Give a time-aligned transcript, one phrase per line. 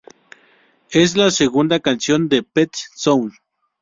[0.89, 3.35] Es la segunda canción de "Pet Sounds".